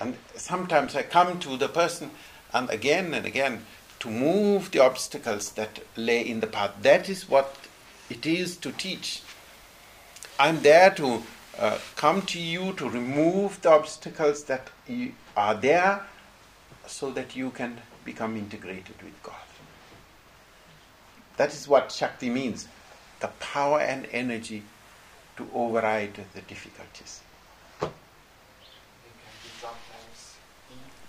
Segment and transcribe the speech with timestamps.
[0.00, 2.10] And sometimes I come to the person
[2.52, 3.64] and again and again
[4.00, 6.72] to move the obstacles that lay in the path.
[6.82, 7.56] That is what
[8.08, 9.22] it is to teach.
[10.38, 11.22] I'm there to
[11.58, 14.70] uh, come to you to remove the obstacles that
[15.36, 16.06] are there
[16.86, 19.34] so that you can become integrated with God.
[21.36, 22.68] That is what Shakti means
[23.20, 24.62] the power and energy
[25.36, 27.20] to override the difficulties.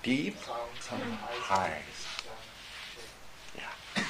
[0.02, 0.35] Deep,
[0.80, 1.81] some high.
[3.55, 3.63] Yeah.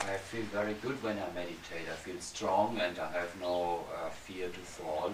[0.00, 1.88] I feel very good when I meditate.
[1.90, 5.12] I feel strong and I have no uh, fear to fall.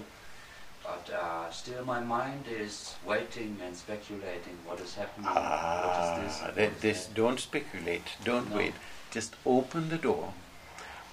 [0.82, 5.28] But uh, still, my mind is waiting and speculating what is happening.
[5.30, 6.80] Ah, what is this?
[6.80, 8.16] This don't speculate.
[8.24, 8.56] Don't no.
[8.56, 8.74] wait.
[9.10, 10.32] Just open the door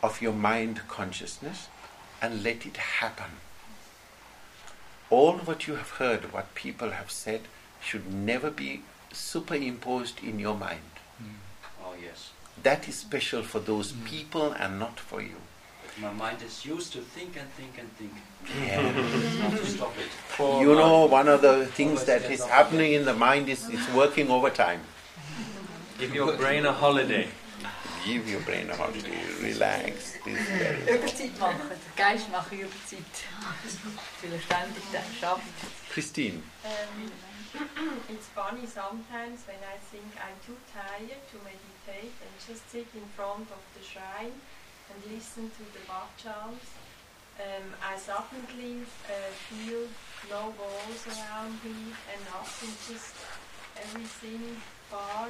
[0.02, 1.67] of your mind consciousness
[2.21, 3.31] and let it happen.
[5.09, 7.41] All what you have heard, what people have said,
[7.81, 10.92] should never be superimposed in your mind.
[11.22, 11.28] Mm.
[11.83, 12.31] Oh, yes.
[12.61, 14.06] That is special for those mm.
[14.06, 15.38] people and not for you.
[16.00, 18.14] My mind is used to think and think and think.
[18.66, 18.81] Yeah.
[19.42, 20.08] not to stop it.
[20.38, 23.92] Poor you know, one of the things that is happening in the mind is it's
[23.94, 24.81] working overtime.
[25.98, 27.28] Give your brain a holiday.
[28.09, 29.21] Give your brain a holiday.
[29.39, 30.15] Relax.
[30.25, 31.69] Überzeit machen.
[31.69, 33.05] Der Geist macht Überzeit.
[34.21, 34.83] Weil er ständig
[35.19, 35.43] schafft.
[35.93, 36.41] Christine.
[36.65, 37.11] Um,
[38.09, 43.05] it's funny sometimes when I think I'm too tired to meditate and just sit in
[43.15, 44.33] front of the shrine
[44.89, 45.85] and listen to the
[46.17, 46.65] chants.
[47.37, 49.85] Um, I suddenly uh, feel
[50.31, 53.13] no walls around me and nothing, just
[53.77, 54.57] everything
[54.89, 55.30] far.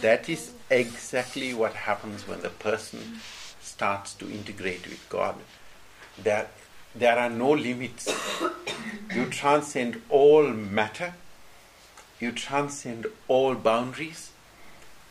[0.00, 3.20] That is exactly what happens when the person
[3.60, 5.36] starts to integrate with God.
[6.22, 6.48] There,
[6.94, 8.12] there are no limits.
[9.14, 11.14] you transcend all matter,
[12.20, 14.32] you transcend all boundaries,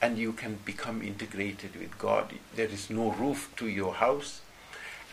[0.01, 2.33] and you can become integrated with God.
[2.55, 4.41] There is no roof to your house,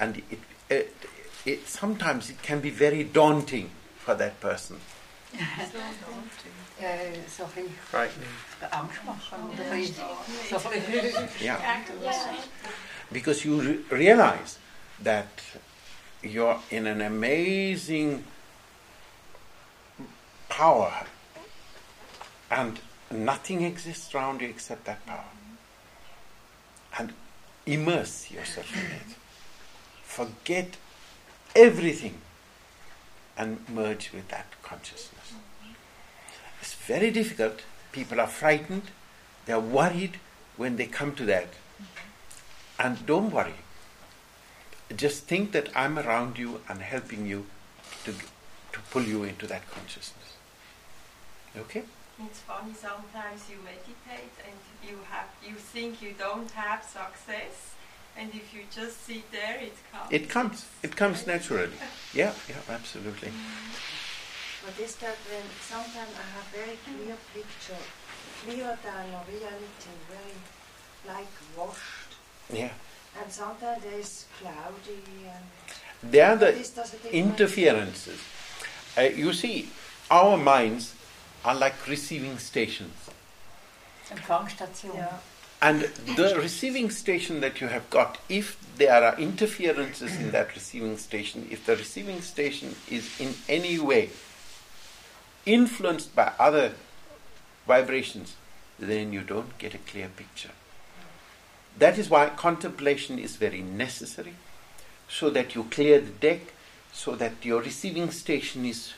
[0.00, 0.38] and it,
[0.70, 0.96] it,
[1.44, 4.80] it sometimes it can be very daunting for that person.
[7.90, 8.28] Frightening.
[11.40, 11.56] yeah.
[13.12, 14.58] Because you re- realize
[15.02, 15.28] that
[16.22, 18.24] you're in an amazing
[20.48, 21.06] power
[22.50, 25.24] and nothing exists around you except that power.
[26.98, 27.12] And
[27.66, 29.16] immerse yourself in it.
[30.02, 30.76] Forget
[31.54, 32.18] everything
[33.36, 35.32] and merge with that consciousness.
[36.60, 37.62] It's very difficult.
[37.92, 38.90] People are frightened,
[39.46, 40.18] they're worried
[40.56, 41.48] when they come to that.
[42.78, 43.54] And don't worry
[44.96, 47.46] just think that I'm around you and helping you
[48.04, 50.36] to, to pull you into that consciousness.
[51.56, 51.82] Okay?
[52.24, 54.56] It's funny sometimes you meditate and
[54.88, 57.74] you have you think you don't have success
[58.16, 60.12] and if you just sit there it comes.
[60.12, 60.66] It comes.
[60.82, 61.70] It comes naturally.
[62.14, 63.30] yeah, yeah, absolutely.
[64.64, 67.82] But is that when sometimes I have very clear picture,
[68.44, 70.36] clearer than reality, very
[71.06, 72.10] like washed.
[72.52, 72.70] Yeah
[73.20, 76.54] and sometimes there's cloudy and they are the
[77.12, 78.20] interferences.
[78.96, 79.68] Uh, you see,
[80.10, 80.94] our minds
[81.44, 82.94] are like receiving stations.
[84.94, 85.18] Yeah.
[85.60, 85.82] And
[86.16, 91.48] the receiving station that you have got, if there are interferences in that receiving station,
[91.50, 94.10] if the receiving station is in any way
[95.48, 96.72] influenced by other
[97.66, 98.36] vibrations,
[98.78, 100.50] then you don't get a clear picture.
[101.78, 104.34] That is why contemplation is very necessary,
[105.08, 106.40] so that you clear the deck,
[106.92, 108.92] so that your receiving station is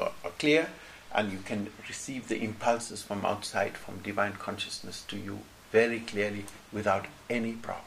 [0.00, 0.68] uh, clear,
[1.14, 5.40] and you can receive the impulses from outside, from divine consciousness to you
[5.70, 7.84] very clearly without any problem.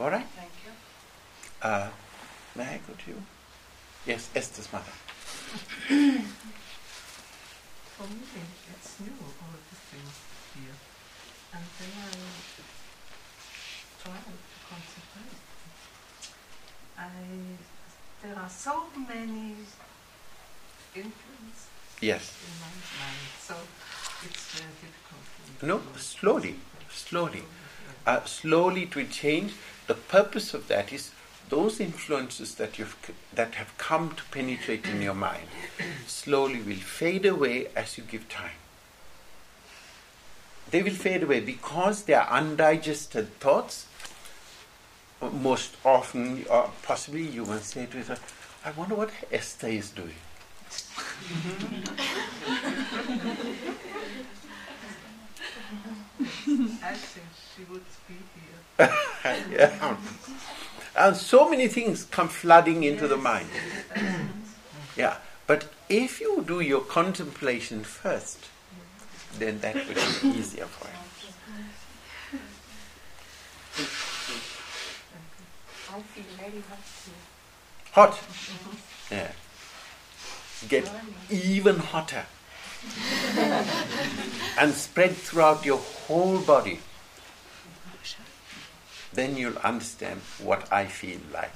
[0.00, 0.26] All right?
[0.36, 0.72] Thank you.
[1.62, 1.88] Uh,
[2.54, 3.22] may I go to you?
[4.06, 4.92] Yes, Esther's mother.
[7.96, 8.20] For me,
[8.72, 10.16] it's new, all of these things
[10.54, 10.76] here.
[11.54, 12.10] And then I
[14.02, 14.34] try to
[14.68, 15.38] concentrate.
[16.98, 17.10] I,
[18.22, 19.54] there are so many
[20.94, 21.68] influences
[22.00, 22.36] yes.
[22.42, 23.54] in my mind, so
[24.24, 25.24] it's very difficult.
[25.62, 26.54] No, slowly,
[26.90, 27.44] slowly.
[28.06, 29.54] Uh, slowly it will change.
[29.86, 31.10] The purpose of that is
[31.48, 32.96] those influences that you've
[33.32, 35.48] that have come to penetrate in your mind
[36.06, 38.58] slowly will fade away as you give time
[40.70, 43.86] they will fade away because they are undigested thoughts.
[45.32, 50.14] most often, or possibly you will say to yourself, I wonder what Esther is doing.
[56.82, 58.92] I think she would be here.
[59.58, 59.96] yeah.
[61.06, 63.46] And so many things come flooding into the mind.
[63.54, 64.30] yes, I think.
[64.96, 65.16] Yeah.
[65.46, 68.46] But if you do your contemplation first,
[69.38, 70.94] then that will be easier for you.
[75.94, 76.80] I feel very hot.
[77.92, 78.12] Hot.
[78.14, 79.14] Mm-hmm.
[79.14, 79.32] Yeah.
[80.68, 80.90] Get
[81.30, 82.26] even hotter.
[84.58, 86.80] and spread throughout your whole body.
[89.12, 91.52] Then you'll understand what I feel like.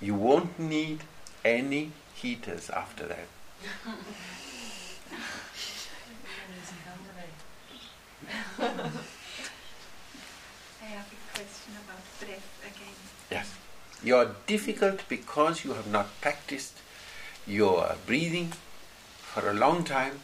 [0.00, 1.00] You won't need
[1.44, 3.26] any heaters after that.
[10.82, 12.94] I have a question about breath again.
[13.30, 13.54] Yes.
[14.02, 16.78] You are difficult because you have not practiced
[17.46, 18.52] your breathing
[19.20, 20.20] for a long time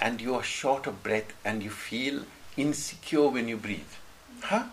[0.00, 2.22] and you are short of breath and you feel
[2.56, 3.92] insecure when you breathe.
[4.42, 4.64] Huh?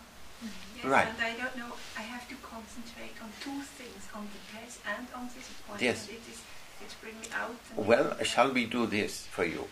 [0.75, 1.07] Yes, Right.
[1.07, 5.07] and I don't know, I have to concentrate on two things, on the breath and
[5.15, 5.81] on this point.
[5.81, 6.07] Yes.
[6.07, 6.39] And it is,
[6.81, 7.55] it's bringing me out.
[7.75, 9.67] and- Well, shall we do this for you?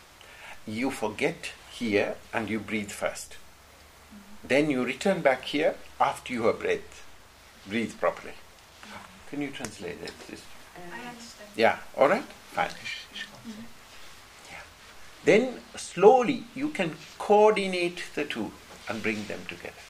[0.65, 3.33] You forget here and you breathe first.
[3.33, 4.47] Mm-hmm.
[4.47, 6.95] Then you return back here after you have breathed.
[7.67, 8.33] Breathe properly.
[8.33, 9.29] Mm-hmm.
[9.29, 10.13] Can you translate it?
[10.27, 10.41] This-
[10.75, 11.49] I understand.
[11.55, 12.23] Yeah, all right?
[12.53, 12.69] Fine.
[12.69, 13.51] Mm-hmm.
[15.25, 18.51] Then slowly you can coordinate the two
[18.89, 19.73] and bring them together.